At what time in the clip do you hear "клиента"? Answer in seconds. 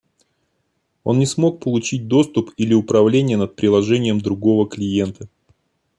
4.67-5.29